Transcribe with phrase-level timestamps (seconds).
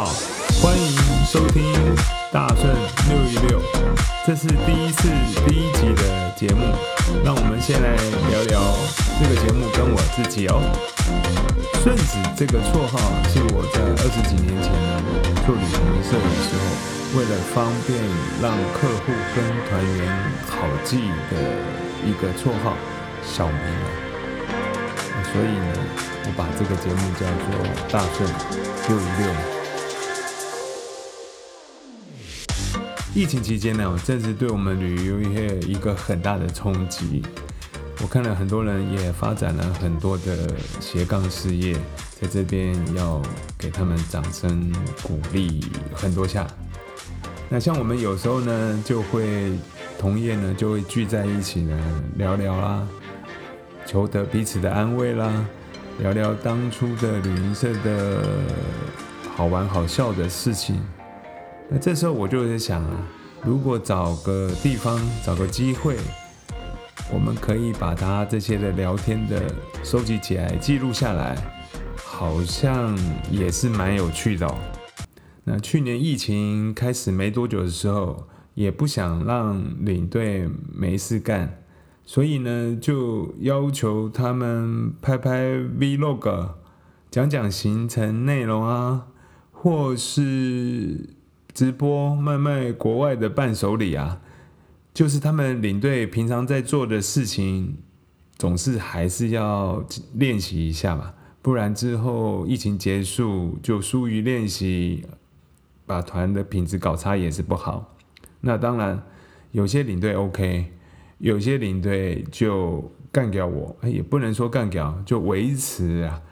[0.00, 0.06] 好，
[0.62, 1.62] 欢迎收听
[2.32, 2.74] 大顺
[3.10, 3.60] 六一六，
[4.26, 5.10] 这是第一次
[5.46, 6.64] 第一集的节目。
[7.22, 7.92] 让我们先来
[8.32, 8.62] 聊聊
[9.20, 10.56] 这个节目跟我自己哦。
[11.84, 12.96] 顺子这个绰号
[13.28, 14.72] 是我在二十几年前
[15.44, 18.00] 做旅行社的时候，为了方便
[18.40, 20.08] 让客户跟团员
[20.48, 21.36] 好记的
[22.08, 22.72] 一个绰号
[23.22, 25.20] 小名啊。
[25.30, 25.76] 所以呢，
[26.24, 27.52] 我把这个节目叫做
[27.92, 28.26] 大顺
[28.88, 29.59] 六一六。
[33.12, 37.22] 疫情期间呢，正是对我们旅游业一个很大的冲击。
[38.00, 41.76] 我看了很多人也发展了很多的斜杠事业，
[42.20, 43.20] 在这边要
[43.58, 46.46] 给他们掌声鼓励很多下。
[47.48, 49.52] 那像我们有时候呢，就会
[49.98, 51.76] 同业呢就会聚在一起呢
[52.16, 52.86] 聊聊啦，
[53.84, 55.44] 求得彼此的安慰啦，
[55.98, 58.24] 聊聊当初的旅行社的
[59.34, 60.80] 好玩好笑的事情。
[61.72, 63.06] 那这时候我就在想啊，
[63.44, 65.96] 如果找个地方，找个机会，
[67.12, 69.40] 我们可以把他这些的聊天的
[69.84, 71.36] 收集起来，记录下来，
[71.94, 72.98] 好像
[73.30, 74.52] 也是蛮有趣的。
[75.44, 81.62] 那去年疫情开始没多久的时候，也不想让领队没事干，
[82.04, 86.48] 所以呢，就要求他们拍拍 Vlog，
[87.12, 89.06] 讲讲行程内容啊，
[89.52, 91.19] 或是。
[91.52, 94.20] 直播卖卖国外的伴手礼啊，
[94.94, 97.76] 就是他们领队平常在做的事情，
[98.36, 99.84] 总是还是要
[100.14, 101.12] 练习一下嘛，
[101.42, 105.04] 不然之后疫情结束就疏于练习，
[105.84, 107.96] 把团的品质搞差也是不好。
[108.40, 109.02] 那当然，
[109.50, 110.72] 有些领队 OK，
[111.18, 116.22] 有些领队就干掉我，也不能说干掉，就维持啊，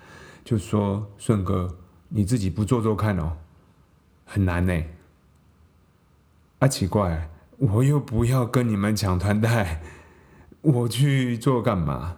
[0.44, 1.76] 就说顺哥
[2.08, 3.32] 你自己不做做看哦，
[4.24, 4.82] 很难呢。
[6.58, 9.80] 啊，奇怪，我又不要跟你们抢团贷，
[10.60, 12.16] 我去做干嘛？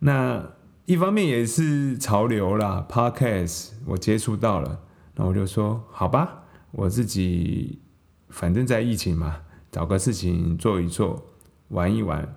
[0.00, 0.54] 那
[0.86, 4.80] 一方面也是潮流啦，Podcast 我接触到了，
[5.14, 7.80] 那我就说好吧，我自己
[8.28, 11.24] 反正在疫情嘛，找个事情做一做，
[11.68, 12.36] 玩一玩。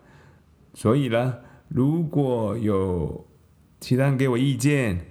[0.76, 1.34] 所以呢，
[1.68, 3.28] 如果有
[3.80, 5.10] 其他人给我意见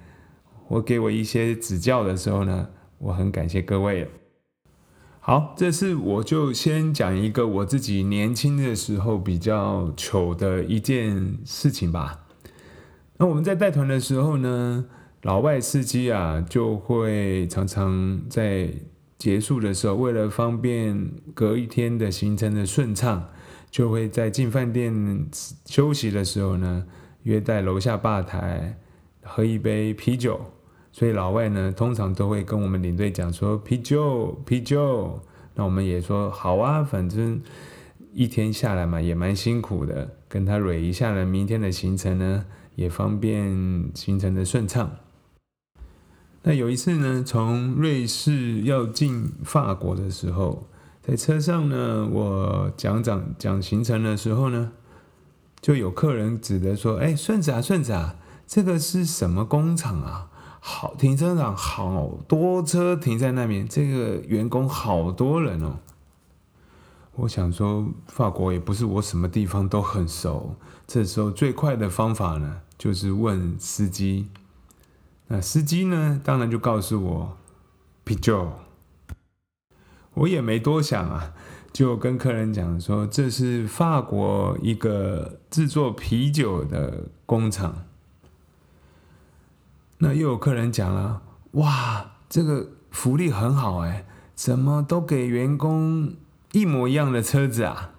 [0.69, 2.69] 或给我一些指教的时候呢，
[2.99, 4.09] 我很感谢各位。
[5.29, 12.27] 好，这次我就先讲一个我自己年轻的时候比较糗的一件事情吧。
[13.17, 14.85] 那我们在带团的时候呢，
[15.23, 18.73] 老外司机啊就会常常在
[19.19, 23.29] 结束的时候，为了方便隔一天的行程的顺畅，
[23.69, 25.27] 就会在进饭店
[25.65, 26.87] 休息的时候呢，
[27.25, 28.79] 约在楼下吧台
[29.25, 30.41] 喝一杯啤酒。
[30.97, 35.21] 所以老外呢，通常都会跟我们领队讲说啤酒啤酒，
[35.55, 37.39] 那我们也说好啊，反正
[38.15, 42.47] 一天下来嘛，也蛮辛苦的，跟他蕊一下呢，明天的行程呢，
[42.77, 44.91] 也方便行程的顺畅。
[46.45, 50.67] 那有一次呢，从瑞士要进法国的时候，
[51.03, 54.73] 在车上呢，我讲讲讲行程的时候呢，
[55.61, 60.31] 就有客人指着说：“哎，顺子啊，顺子啊，这个是什么工厂啊？”
[60.61, 65.79] 好，停车场好多车停在那边，这个员工好多人哦。
[67.15, 70.57] 我想说，法国也不是我什么地方都很熟，
[70.87, 74.29] 这时候最快的方法呢，就是问司机。
[75.29, 77.37] 那司机呢，当然就告诉我
[78.05, 78.53] 啤酒。
[80.15, 81.33] 我也没多想啊，
[81.73, 87.85] 就跟客人讲说，这是法国一个制作啤酒的工厂。
[89.99, 96.15] 那又有客人讲了，哇，这个福利很好哎，怎么都给员工
[96.53, 97.93] 一模一样的车子啊？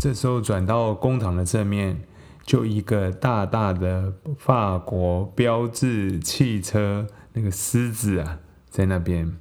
[0.00, 2.02] 这时候转到工厂的正面，
[2.44, 8.38] 就一个大大的法国标志汽车那个狮子啊，
[8.70, 9.36] 在那边。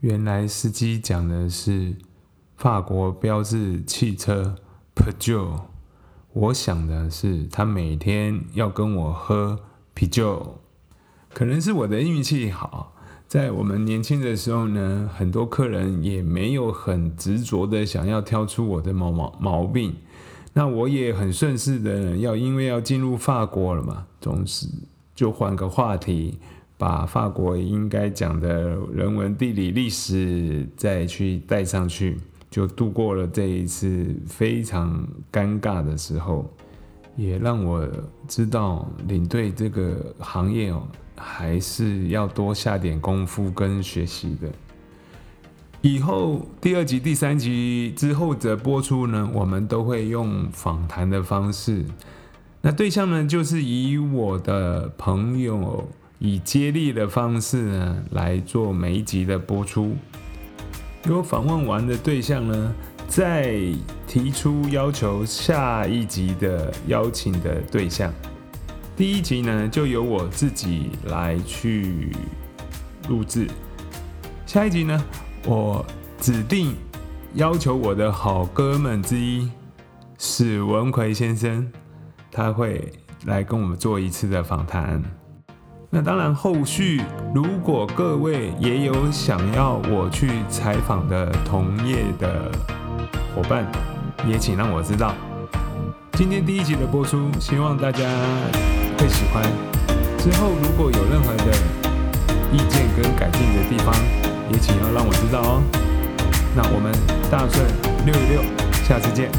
[0.00, 1.96] 原来司机讲的是
[2.56, 4.56] 法国标志汽车
[4.94, 5.66] p e u g e o
[6.32, 9.58] 我想的是他每天要跟我喝。
[9.94, 10.58] 啤酒，
[11.32, 12.94] 可能是我的运气好，
[13.28, 19.94] 在我们年轻的时候呢，很多客人也没有很执着的想要挑出我的毛毛毛病，
[20.54, 24.66] 那我也很顺势的要，因为要进入法国了嘛，总是
[25.14, 26.38] 就换个话题，
[26.76, 32.18] 把法国应该讲的人文、地理、历史再去带上去，
[32.50, 36.50] 就度过了这一次非常尴尬的时候。
[37.16, 37.86] 也让我
[38.26, 40.82] 知道领队这个行业哦，
[41.16, 44.48] 还是要多下点功夫跟学习的。
[45.80, 51.84] 以后第二集、第三集之后的播出呢，我们都会用访谈的方式。
[52.60, 55.88] 那对象呢，就是以我的朋友
[56.20, 59.96] 以接力的方式呢来做每一集的播出。
[61.04, 62.72] 如果访问完的对象呢，
[63.08, 63.54] 再
[64.06, 68.12] 提出要求下一集的邀请的对象。
[68.96, 72.14] 第一集呢，就由我自己来去
[73.08, 73.48] 录制。
[74.46, 75.04] 下一集呢？
[75.44, 75.84] 我
[76.20, 76.74] 指定
[77.34, 79.50] 要求我的好哥们之一
[80.18, 81.70] 史文奎先生，
[82.30, 82.92] 他会
[83.24, 85.02] 来跟我们做一次的访谈。
[85.90, 87.02] 那当然，后续
[87.34, 92.50] 如果各位也有想要我去采访的同业的
[93.34, 93.66] 伙伴，
[94.26, 95.14] 也请让我知道。
[96.12, 98.00] 今天第一集的播出，希望大家
[98.98, 99.42] 会喜欢。
[100.18, 101.44] 之后如果有任何的
[102.52, 103.94] 意见跟改进的地方，
[104.50, 105.62] 也请要让我知道哦。
[106.54, 106.92] 那我们
[107.30, 107.66] 大顺
[108.04, 108.42] 六一六，
[108.84, 109.30] 下次见。